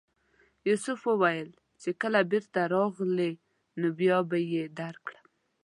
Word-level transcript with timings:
یوسف 0.69 0.99
وویل 1.05 1.49
چې 1.81 1.89
کله 2.01 2.19
بېرته 2.31 2.59
راغلې 2.75 3.31
نو 3.79 3.87
بیا 3.99 4.17
به 4.29 4.37
یې 4.53 4.63
درکړم. 4.79 5.25